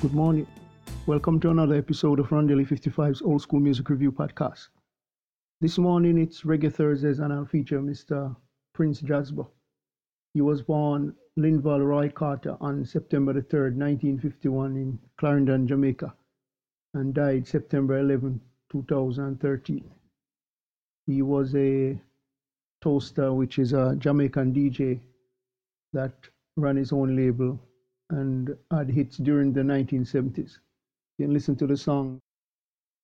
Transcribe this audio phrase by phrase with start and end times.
[0.00, 0.46] Good morning.
[1.06, 4.68] Welcome to another episode of Rondelle 55's Old School Music Review Podcast.
[5.60, 8.36] This morning it's Reggae Thursdays and I'll feature Mr.
[8.74, 9.48] Prince Jazzbo.
[10.34, 16.14] He was born Linval Roy Carter on September the 3rd, 1951 in Clarendon, Jamaica
[16.94, 18.40] and died September 11,
[18.70, 19.90] 2013.
[21.06, 22.00] He was a
[22.80, 25.00] toaster, which is a Jamaican DJ
[25.92, 26.12] that
[26.56, 27.58] ran his own label
[28.10, 30.58] and had hits during the 1970s.
[31.18, 32.20] You can listen to the song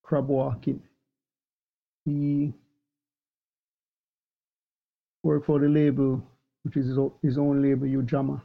[0.02, 0.82] Crab Walking.
[2.04, 2.52] He
[5.22, 6.22] worked for the label,
[6.62, 8.40] which is his own label, Ujamaa,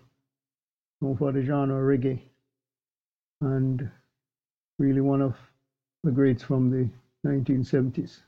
[1.01, 2.21] known for the genre reggae,
[3.41, 3.89] and
[4.79, 5.35] really one of
[6.03, 6.89] the greats from the
[7.27, 8.21] 1970s.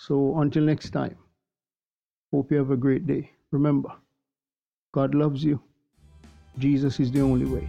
[0.00, 1.16] So until next time,
[2.32, 3.30] hope you have a great day.
[3.50, 3.92] Remember,
[4.92, 5.60] God loves you.
[6.56, 7.68] Jesus is the only way.